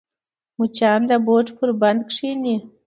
[0.57, 2.55] مچان د بوټ پر بند کښېني